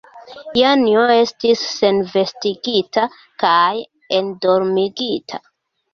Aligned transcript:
Janjo 0.59 1.03
estis 1.15 1.65
senvestigita 1.81 3.03
kaj 3.45 3.79
endormigita. 4.21 5.43